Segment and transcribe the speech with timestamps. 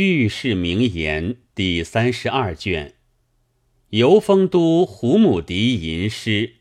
[0.00, 2.94] 御史名言第三十二卷，
[3.88, 6.52] 游丰都胡母狄吟诗。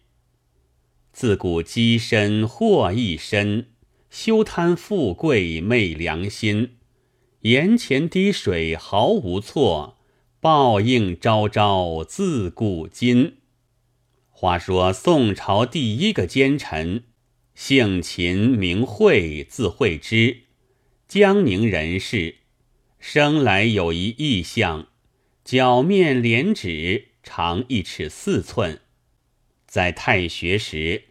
[1.14, 3.68] 自古积身祸一身，
[4.10, 6.78] 休贪富贵昧良心。
[7.42, 10.00] 眼前滴水毫无错，
[10.40, 13.36] 报应昭昭自古今。
[14.32, 17.04] 话说宋朝第一个奸臣，
[17.54, 20.38] 姓秦名惠，字惠之，
[21.08, 22.38] 江宁人士。
[23.00, 24.88] 生来有一异象，
[25.44, 28.82] 脚面连指长一尺四寸，
[29.66, 31.06] 在太学时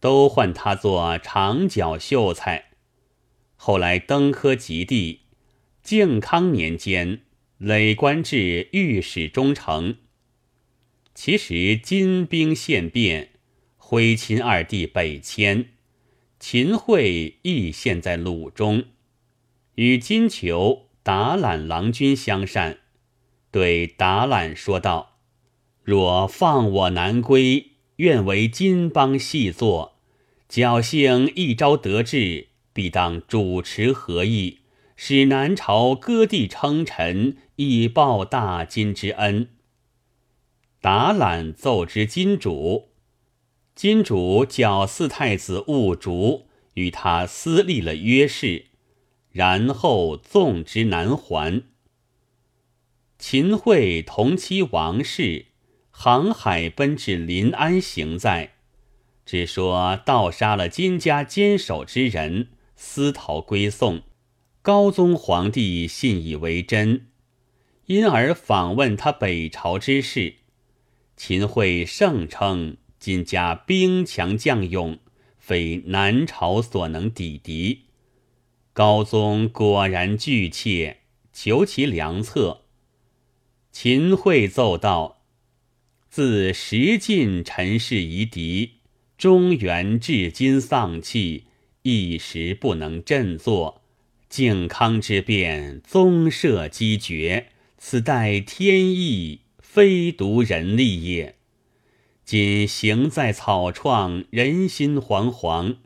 [0.00, 2.70] 都唤他做长脚秀才。
[3.56, 5.22] 后来登科及第，
[5.82, 7.22] 靖康年间
[7.58, 9.96] 累官至御史中丞。
[11.14, 13.30] 其时金兵现变，
[13.76, 15.70] 徽钦二帝北迁，
[16.38, 18.84] 秦桧亦现在鲁中，
[19.76, 20.87] 与金裘。
[21.08, 22.80] 达懒郎君相善，
[23.50, 25.16] 对达览说道
[25.82, 29.96] ：“若放我南归，愿为金邦细作。
[30.50, 34.58] 侥幸一朝得志，必当主持和议，
[34.96, 39.48] 使南朝割地称臣，以报大金之恩。”
[40.82, 42.90] 达览奏之金主，
[43.74, 48.66] 金主叫四太子兀竹与他私立了约誓。
[49.38, 51.62] 然后纵之南还。
[53.20, 55.46] 秦桧同妻王氏
[55.92, 58.54] 航海奔至临安行在，
[59.24, 64.02] 只说盗杀了金家坚守之人，私逃归宋。
[64.60, 67.06] 高宗皇帝信以为真，
[67.86, 70.34] 因而访问他北朝之事。
[71.16, 74.98] 秦桧盛称金家兵强将勇，
[75.38, 77.84] 非南朝所能抵敌。
[78.78, 80.98] 高宗果然惧怯，
[81.32, 82.62] 求其良策。
[83.72, 85.22] 秦桧奏道
[86.08, 88.74] ：“自时晋陈氏夷狄，
[89.16, 91.46] 中原至今丧气，
[91.82, 93.82] 一时不能振作。
[94.28, 97.48] 靖康之变，宗社积绝，
[97.78, 101.34] 此待天意，非独人力也。
[102.24, 105.78] 今行在草创，人心惶惶。”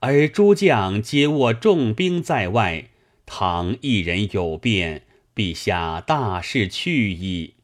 [0.00, 2.88] 而诸将皆握重兵在外，
[3.26, 5.02] 倘一人有变，
[5.34, 7.54] 陛下大事去矣。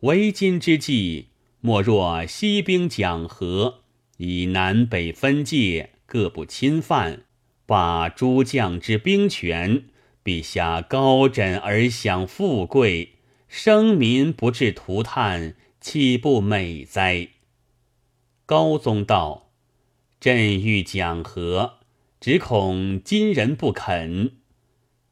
[0.00, 1.28] 为今之计，
[1.60, 3.82] 莫若西兵讲和，
[4.16, 7.22] 以南北分界，各不侵犯，
[7.66, 9.84] 把诸将之兵权。
[10.24, 13.12] 陛下高枕而享富贵，
[13.46, 17.28] 生民不至涂炭，岂不美哉？
[18.44, 19.45] 高宗道。
[20.18, 21.74] 朕欲讲和，
[22.20, 24.36] 只恐金人不肯。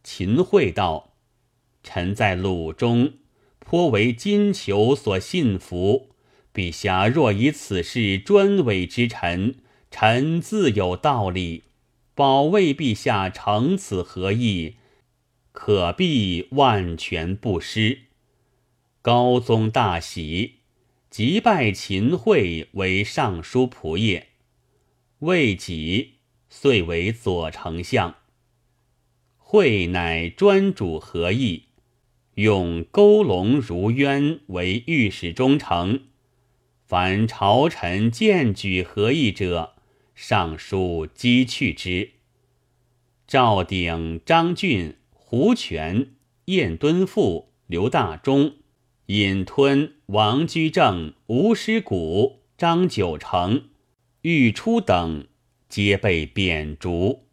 [0.03, 1.15] 秦桧道
[1.85, 3.15] ：“臣在鲁中，
[3.59, 6.11] 颇为金求所信服。
[6.53, 9.57] 陛下若以此事专委之臣，
[9.91, 11.65] 臣自有道理，
[12.15, 14.77] 保卫陛下成此合议，
[15.53, 18.01] 可必万全不失。”
[19.03, 20.61] 高宗大喜，
[21.11, 24.29] 即拜秦桧为尚书仆射。
[25.21, 26.15] 未几，
[26.49, 28.17] 遂为左丞相。
[29.37, 31.65] 会乃专主和议，
[32.35, 36.01] 用勾龙如渊为御史中丞。
[36.85, 39.75] 凡朝臣荐举和议者，
[40.15, 42.11] 上书击去之。
[43.27, 46.15] 赵鼎、张俊、胡权、
[46.47, 48.57] 晏敦富、刘大中、
[49.07, 53.69] 尹吞、王居正、吴师古、张九成。
[54.27, 55.27] 欲出等
[55.69, 57.27] 皆被贬逐。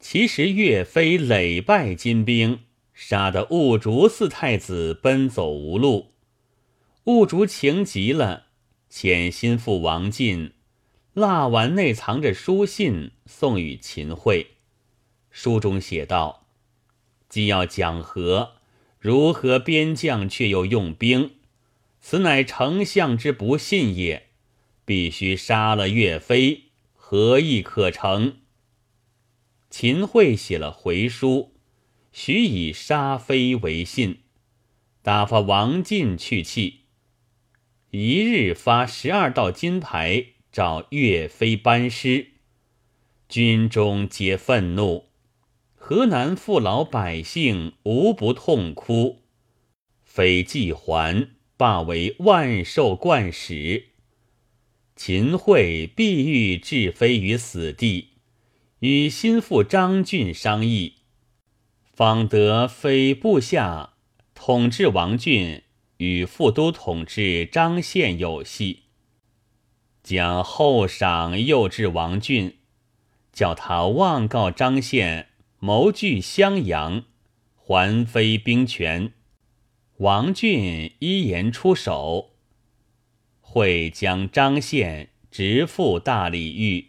[0.00, 6.14] 其实岳飞累败金兵，杀得兀竹四太子奔走无路。
[7.04, 8.46] 兀竹情急了，
[8.90, 10.54] 遣心腹王进，
[11.12, 14.56] 蜡丸内藏着书信，送与秦桧。
[15.30, 16.48] 书中写道
[17.30, 18.54] ：“既要讲和，
[18.98, 21.36] 如何边将却又用兵？
[22.00, 24.30] 此乃丞相之不信也。”
[24.84, 28.36] 必须杀了岳飞，何意可成？
[29.70, 31.54] 秦桧写了回书，
[32.12, 34.20] 许以杀飞为信，
[35.02, 36.80] 打发王进去气。
[37.90, 42.32] 一日发十二道金牌找岳飞班师，
[43.28, 45.06] 军中皆愤怒，
[45.74, 49.22] 河南父老百姓无不痛哭。
[50.02, 53.93] 飞既还，罢为万寿冠史。
[54.96, 58.10] 秦桧必欲置飞于死地，
[58.78, 60.94] 与心腹张俊商议。
[61.92, 63.94] 方得非部下
[64.34, 65.62] 统治王俊
[65.98, 68.84] 与副都统治张宪有隙，
[70.02, 72.58] 将后赏诱至王俊，
[73.32, 77.04] 叫他妄告张宪谋据襄阳，
[77.56, 79.12] 还非兵权。
[79.98, 82.33] 王俊依言出手，
[83.54, 86.88] 会将张宪直赴大理狱，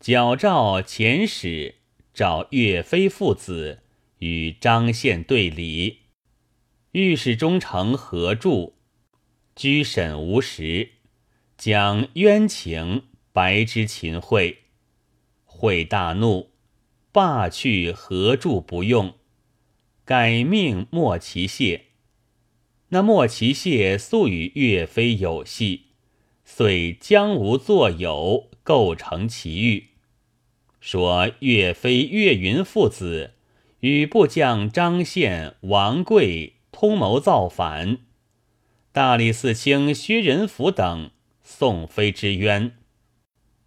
[0.00, 1.76] 矫诏遣使
[2.12, 3.84] 召岳飞父子
[4.18, 5.98] 与张宪对礼。
[6.90, 8.74] 御史中丞何柱
[9.54, 10.90] 居审无实，
[11.56, 14.56] 将冤情白之秦桧，
[15.44, 16.50] 桧大怒，
[17.12, 19.14] 罢去何柱不用，
[20.04, 21.85] 改命莫其谢。
[22.90, 25.86] 那莫其谢素与岳飞有隙，
[26.44, 29.88] 遂将无作友，构成奇遇。
[30.80, 33.32] 说岳飞、岳云父子
[33.80, 37.98] 与部将张宪、王贵通谋造反，
[38.92, 41.10] 大理寺卿薛仁甫等
[41.42, 42.76] 宋飞之冤，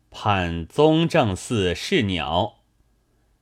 [0.09, 2.59] 判宗正寺弑鸟，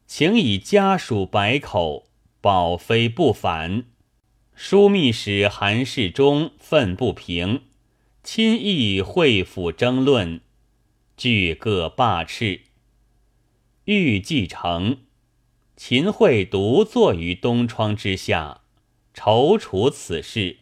[0.07, 2.07] 请以家属百口
[2.41, 3.85] 保飞不反。
[4.59, 7.61] 枢密使韩世忠愤不平，
[8.23, 10.41] 亲议会府争论，
[11.15, 12.61] 俱各罢斥。
[13.85, 15.01] 欲继承，
[15.75, 18.61] 秦桧独坐于东窗之下，
[19.13, 20.57] 踌躇此事。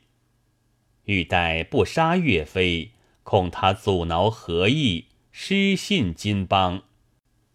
[1.06, 2.92] 欲待不杀岳飞，
[3.24, 6.84] 恐他阻挠和议，失信金邦。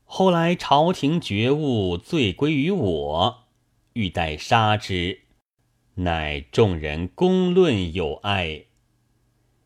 [0.04, 3.44] 后来朝廷觉悟，罪归于我，
[3.92, 5.20] 欲待杀之。
[5.96, 8.64] 乃众人公论有爱，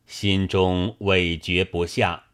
[0.05, 2.25] 心中委决不下。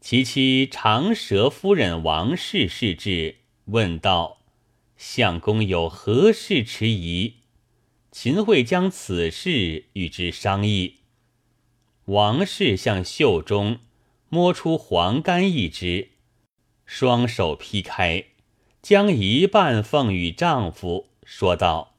[0.00, 3.36] 其妻长舌夫人王氏视之，
[3.66, 4.38] 问道
[4.98, 7.36] ：“相公有何事迟疑？”
[8.10, 10.96] 秦桧将此事与之商议。
[12.06, 13.78] 王氏向袖中
[14.28, 16.10] 摸出黄干一支，
[16.84, 18.24] 双手劈开，
[18.82, 21.91] 将一半奉与丈夫，说道。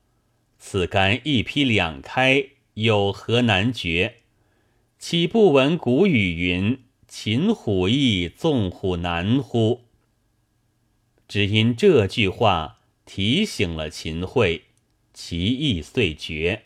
[0.65, 4.15] 此干一劈两开，有何难决？
[4.97, 9.81] 岂不闻古语云：“擒虎易，纵虎难乎？”
[11.27, 14.63] 只因这句话提醒了秦桧，
[15.13, 16.63] 其意遂决。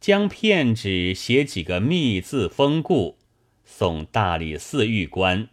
[0.00, 3.18] 将片纸写几个密字封固，
[3.64, 5.48] 送大理寺狱官。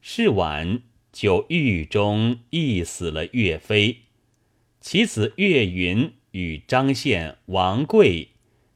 [0.00, 0.82] 是晚，
[1.12, 4.00] 就狱中缢死了岳飞，
[4.80, 6.12] 其子岳云。
[6.34, 8.30] 与张宪、王贵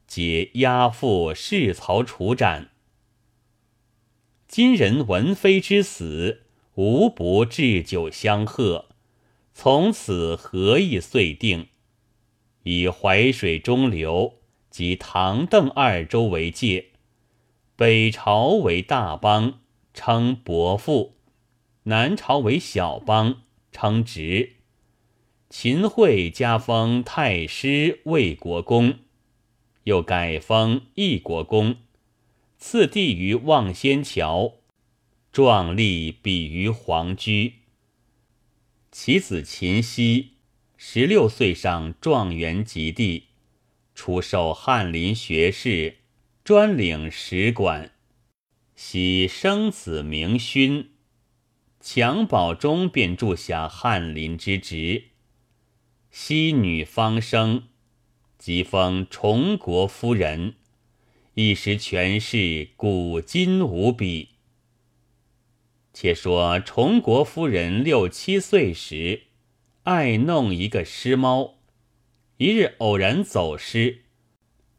[0.07, 2.69] 皆押赴市曹处斩。
[4.47, 6.43] 今人闻妃之死，
[6.75, 8.85] 无不置酒相贺。
[9.53, 11.67] 从此和议遂定，
[12.63, 14.35] 以淮水中流
[14.69, 16.91] 及唐邓二州为界，
[17.75, 19.59] 北朝为大邦，
[19.93, 21.15] 称伯父；
[21.83, 23.41] 南朝为小邦，
[23.73, 24.58] 称侄。
[25.49, 28.99] 秦桧加封太师、魏国公，
[29.85, 31.77] 又改封义国公，
[32.59, 34.57] 赐地于望仙桥，
[35.31, 37.53] 壮丽比于皇居。
[38.91, 40.33] 其子秦熙
[40.77, 43.29] 十六岁上状元及第，
[43.95, 45.97] 出授翰林学士，
[46.43, 47.91] 专领史馆。
[48.75, 50.91] 喜生子名勋，
[51.81, 55.08] 襁褓中便住下翰林之职。
[56.11, 57.65] 西女方生，
[58.39, 60.55] 即封崇国夫人，
[61.35, 64.29] 一时权势古今无比。
[65.93, 69.23] 且说崇国夫人六七岁时，
[69.83, 71.59] 爱弄一个尸猫，
[72.37, 74.05] 一日偶然走失，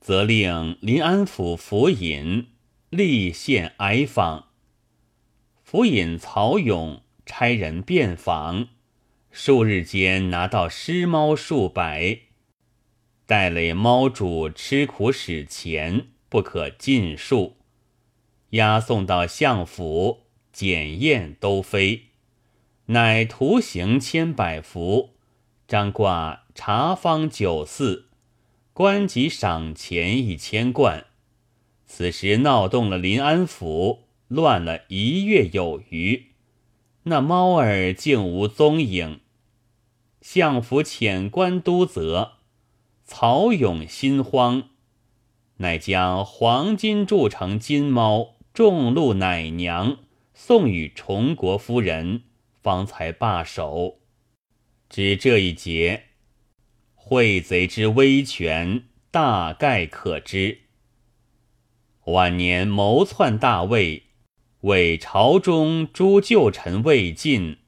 [0.00, 2.49] 责令临安府府尹
[2.88, 4.49] 立县哀访。
[5.62, 8.68] 府尹曹勇差人遍访。
[9.32, 12.18] 数日间拿到尸猫数百，
[13.26, 17.56] 待累猫主吃苦使钱不可尽数，
[18.50, 20.22] 押送到相府
[20.52, 22.06] 检验都非，
[22.87, 25.10] 乃徒刑千百幅，
[25.68, 28.08] 张挂茶坊酒肆，
[28.72, 31.06] 官级赏钱一千贯。
[31.87, 36.29] 此时闹动了临安府，乱了一月有余。
[37.04, 39.21] 那猫儿竟无踪影，
[40.21, 42.33] 相府遣官督责，
[43.04, 44.69] 曹勇心慌，
[45.57, 49.99] 乃将黄金铸成金猫重禄奶娘
[50.35, 52.25] 送与崇国夫人，
[52.62, 54.00] 方才罢手。
[54.90, 56.04] 只这一节，
[56.95, 60.62] 会贼之威权大概可知。
[62.04, 64.04] 晚年谋篡大位，
[64.62, 67.59] 为朝中诸旧臣未尽，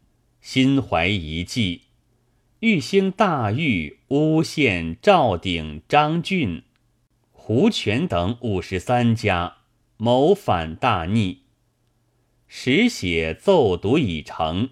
[0.40, 1.82] 心怀一计，
[2.60, 6.62] 欲兴大狱，诬陷赵鼎、张俊、
[7.30, 9.58] 胡权等五十三家，
[9.96, 11.42] 谋反大逆。
[12.46, 14.70] 时写奏读已成。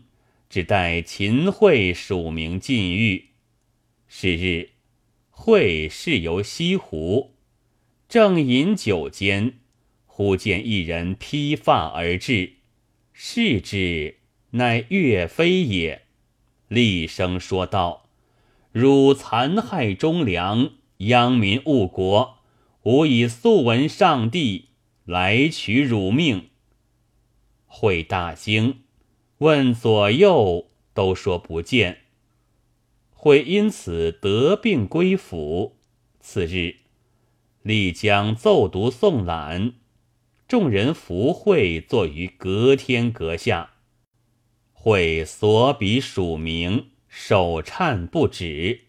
[0.50, 3.26] 只待秦桧署名进狱。
[4.08, 4.70] 是日，
[5.30, 7.36] 桧事游西湖，
[8.08, 9.59] 正饮酒间，
[10.20, 12.56] 忽见一人披发而至，
[13.14, 14.18] 视之，
[14.50, 16.02] 乃岳飞也。
[16.68, 18.10] 厉声说道
[18.70, 22.36] ：“汝残害忠良，殃民误国，
[22.82, 24.66] 吾以素闻上帝，
[25.06, 26.50] 来取汝命。”
[27.66, 28.80] 桧大惊。
[29.38, 32.00] 问左右，都说不见。
[33.14, 35.78] 会因此得病归府。
[36.20, 36.76] 次日，
[37.62, 39.72] 立将奏读送览，
[40.50, 43.70] 众人扶会坐于隔天阁下。
[44.72, 48.80] 会所笔署名，手颤不止，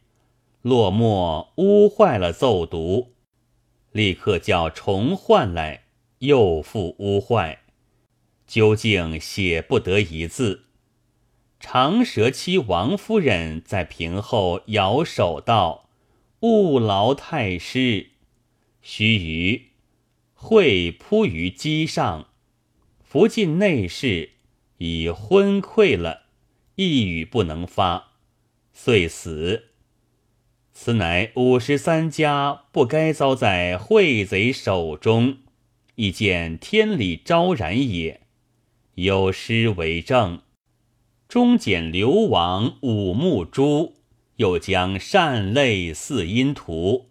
[0.63, 3.13] 落墨污坏了奏读，
[3.91, 5.84] 立刻叫重换来，
[6.18, 7.60] 又复污坏。
[8.48, 10.63] 究竟写不得一字。
[11.60, 15.91] 长舌妻王夫人在屏后摇手道
[16.41, 18.13] ：“勿劳太师。”
[18.82, 19.62] 须臾，
[20.44, 22.30] 会扑于机上，
[23.04, 24.32] 伏进内室，
[24.80, 26.24] 已昏聩了，
[26.76, 28.14] 一语不能发，
[28.74, 29.66] 遂死。
[30.74, 35.38] 此乃五十三家不该遭在会贼手中，
[35.94, 38.22] 亦见天理昭然也。
[38.96, 40.42] 有诗为证：
[41.28, 43.94] 中剪流亡五目珠，
[44.38, 47.11] 又将善泪似阴图。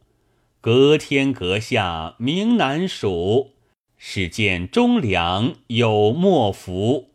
[0.62, 3.52] 隔天阁下名难数，
[3.97, 7.12] 始见忠良有莫福。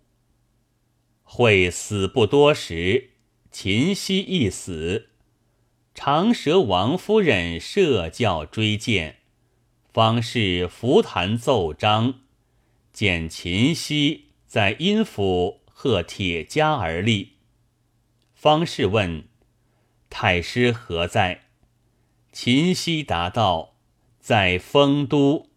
[1.21, 3.11] 会死不多时，
[3.51, 5.09] 秦熙亦死。
[5.93, 9.17] 长舌王夫人设教追荐，
[9.93, 12.21] 方士伏坛奏章，
[12.91, 14.25] 见秦熙。
[14.47, 17.33] 在阴府贺铁枷而立，
[18.33, 19.27] 方士问
[20.09, 21.41] ：“太师何在？”
[22.37, 23.75] 秦熙答道
[24.19, 25.47] ：“在丰都。”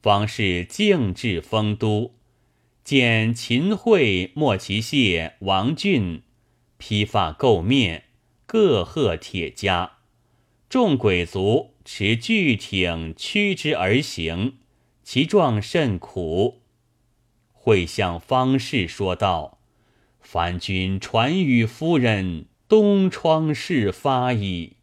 [0.00, 2.14] 方士径至丰都，
[2.84, 6.22] 见秦桧、莫其谢、王俊
[6.78, 8.04] 披发垢面，
[8.46, 9.90] 各贺铁枷，
[10.68, 14.58] 众鬼卒持巨挺驱之而行，
[15.02, 16.62] 其状甚苦。
[17.52, 19.58] 会向方士说道
[20.22, 24.73] ：“凡君传与夫人，东窗事发矣。”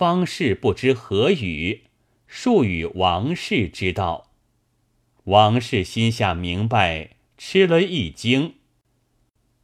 [0.00, 1.82] 方士不知何语，
[2.26, 4.30] 数与王氏知道。
[5.24, 8.54] 王氏心下明白，吃了一惊。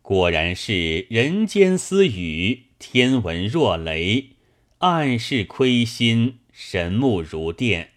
[0.03, 4.33] 果然是人间私语，天文若雷，
[4.81, 7.93] 暗室亏心，神目如电。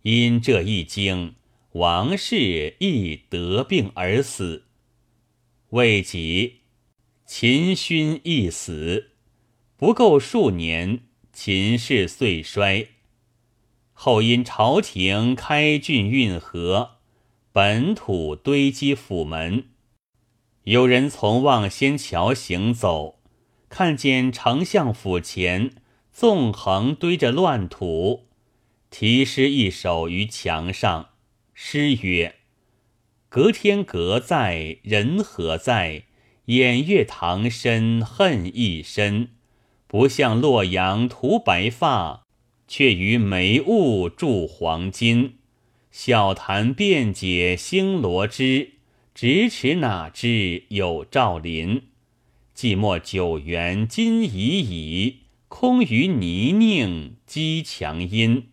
[0.00, 1.34] 因这一惊。
[1.72, 4.64] 王氏亦得病而死，
[5.68, 6.60] 未几，
[7.26, 9.10] 秦勋亦死，
[9.76, 11.00] 不够数年，
[11.38, 12.88] 秦氏遂衰。
[13.92, 16.92] 后因朝廷开郡运河，
[17.52, 19.66] 本土堆积府门，
[20.64, 23.20] 有人从望仙桥行走，
[23.68, 25.74] 看见丞相府前
[26.10, 28.28] 纵横堆着乱土，
[28.88, 31.10] 题诗一首于墙上。
[31.52, 32.36] 诗曰
[33.28, 36.04] ：“隔天阁在，人何在？
[36.46, 39.35] 偃月堂深恨一深。
[39.86, 42.24] 不向洛阳涂白发，
[42.66, 45.36] 却于眉雾铸黄金。
[45.90, 48.72] 小谈辩解星罗织，
[49.14, 51.84] 咫尺哪知有赵林？
[52.54, 58.48] 寂寞九原今已矣，空余泥泞积墙阴。”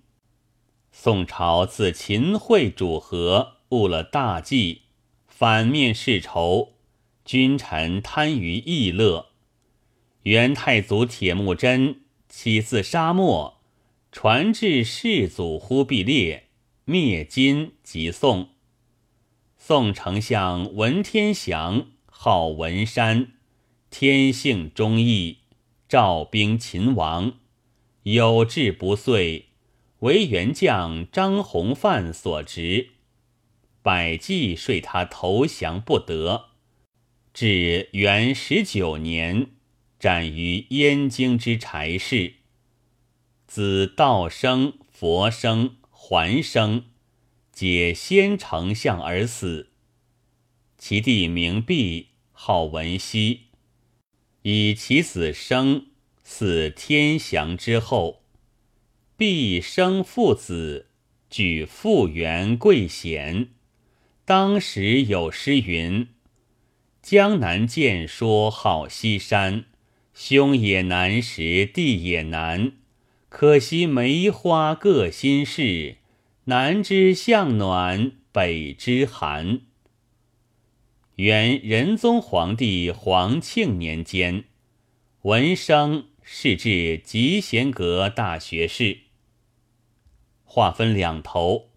[0.95, 4.83] 宋朝自秦桧主和，误了大计，
[5.27, 6.73] 反面世仇，
[7.25, 9.32] 君臣贪于逸乐。
[10.23, 13.61] 元太祖铁木真起自沙漠，
[14.11, 16.47] 传至世祖忽必烈，
[16.85, 18.49] 灭金即宋。
[19.57, 23.33] 宋丞相文天祥号文山，
[23.89, 25.39] 天性忠义，
[25.89, 27.33] 召兵秦王，
[28.03, 29.47] 有志不遂。
[29.99, 32.89] 为元将张弘范所执，
[33.81, 36.47] 百计说他投降不得。
[37.33, 39.47] 至元十九年，
[40.03, 42.33] 斩于燕京之柴室。
[43.47, 46.83] 子道生、佛生、桓生，
[47.53, 49.69] 皆先丞相而死。
[50.77, 53.43] 其弟名弼，号文熙，
[54.41, 55.85] 以其子生
[56.27, 58.23] 嗣天祥之后。
[59.15, 60.87] 弼生父子，
[61.29, 63.51] 举复原贵贤。
[64.25, 66.09] 当时有诗云
[67.01, 69.63] ：“江南见说好西山，
[70.13, 72.73] 兄也难时弟也难。
[73.29, 75.97] 可惜梅花各心事，
[76.45, 79.61] 南知向暖，北知寒。”
[81.17, 84.45] 元仁宗皇帝皇庆年间，
[85.23, 88.99] 文生仕至集贤阁大学士。
[90.43, 91.69] 话分两头，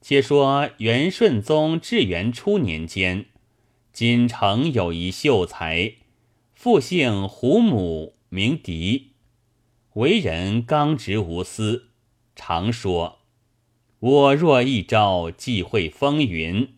[0.00, 3.26] 且说元顺宗至元初年间，
[3.92, 5.94] 锦城有一秀才，
[6.64, 9.10] 父姓胡母，名狄，
[9.96, 11.90] 为人刚直无私，
[12.34, 13.18] 常说
[14.00, 16.72] ：“我若一朝际会风云。”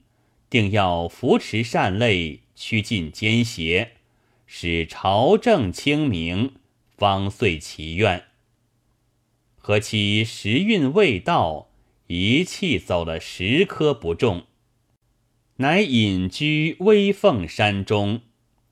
[0.51, 3.93] 定要扶持善类，驱尽奸邪，
[4.45, 6.57] 使朝政清明，
[6.97, 8.25] 方遂其愿。
[9.57, 11.69] 何其时运未到，
[12.09, 14.47] 一气走了十颗不中，
[15.59, 18.23] 乃隐居威凤山中，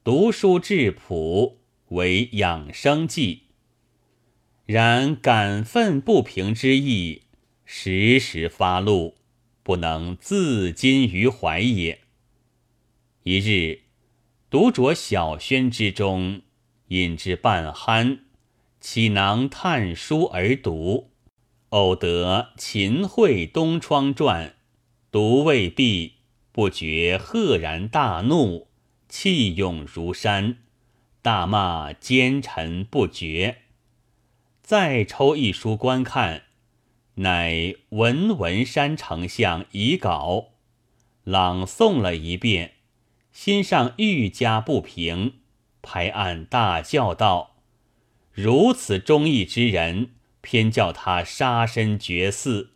[0.04, 3.44] 读书质朴，为养生计。
[4.66, 7.22] 然感愤不平之意，
[7.64, 9.14] 时时发露。
[9.62, 12.00] 不能自禁于怀也。
[13.22, 13.84] 一日，
[14.50, 16.42] 独酌小轩之中，
[16.88, 18.18] 饮至半酣，
[18.78, 21.12] 起囊探书而读，
[21.70, 24.48] 偶得《秦桧东窗传》，
[25.10, 26.16] 读未毕，
[26.52, 28.68] 不觉赫然大怒，
[29.16, 30.56] 气涌如山，
[31.22, 33.58] 大骂奸臣不绝。
[34.60, 36.42] 再抽一书观看。
[37.14, 40.46] 乃文文山丞相遗稿，
[41.22, 42.72] 朗诵了一遍，
[43.30, 45.34] 心上愈加不平，
[45.80, 47.54] 拍案大叫道
[48.34, 52.70] ：“如此忠义之人，偏叫他杀身绝嗣！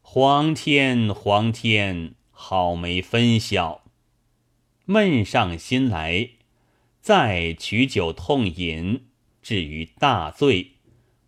[0.00, 3.81] 皇天皇天，好没分晓！”
[4.84, 6.30] 闷上心来，
[7.00, 9.02] 再取酒痛饮，
[9.40, 10.72] 至于大醉，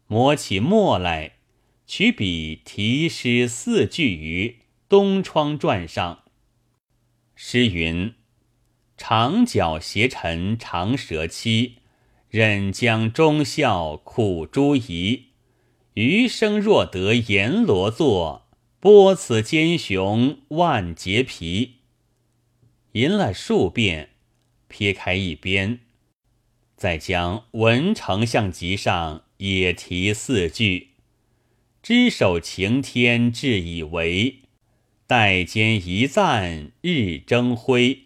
[0.07, 1.33] 磨起墨来。
[1.87, 4.49] 取笔题诗四句于
[4.89, 6.25] 《东窗传》上。
[7.35, 8.15] 诗云
[8.97, 11.77] ：“长角斜陈长舌妻，
[12.31, 15.27] 忍将忠孝苦朱夷。
[15.93, 18.49] 余生若得阎罗座，
[18.81, 21.75] 剥此奸雄万劫皮。”
[22.95, 24.11] 吟了数遍，
[24.69, 25.81] 撇开一边，
[26.77, 30.91] 再将文丞相集上也题四句。
[31.83, 34.43] 只手擎天志以为，
[35.09, 38.03] 待间一赞日争辉。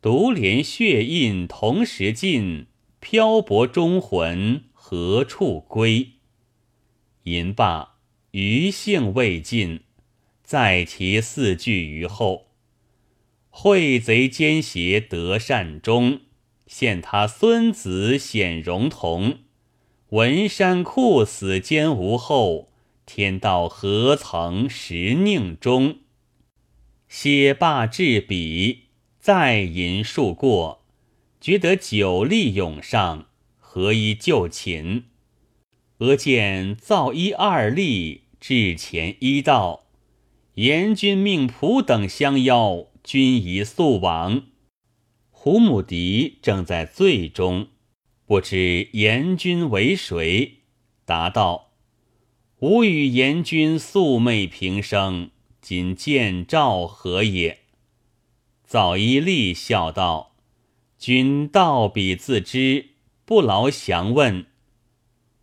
[0.00, 2.68] 独怜血印同时尽，
[3.00, 6.12] 漂泊忠魂何处归？
[7.24, 7.98] 吟罢，
[8.30, 9.80] 余兴未尽，
[10.42, 12.45] 再提四句于后。
[13.58, 16.20] 会贼奸邪得善终，
[16.66, 19.38] 现他孙子显荣同。
[20.10, 22.68] 文山酷死奸无后。
[23.06, 26.00] 天道何曾识宁中？
[27.08, 28.88] 写罢至笔，
[29.18, 30.84] 再吟数过，
[31.40, 35.04] 觉得酒力涌上，何以就寝？
[36.00, 39.86] 俄见造一二吏至前一道，
[40.56, 44.46] 严君命仆等相邀，君宜速往。
[45.30, 47.68] 胡母狄正在醉中，
[48.26, 50.62] 不知严君为谁，
[51.04, 51.70] 答道。
[52.58, 57.60] 吾与严君素昧平生，今见赵何也？
[58.64, 60.34] 早一立笑道
[60.98, 62.86] ：“君道比自知，
[63.24, 64.46] 不劳详问。”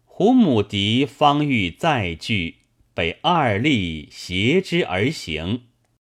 [0.04, 2.58] 胡母狄方欲再聚，
[2.94, 5.62] 被二吏挟之而行。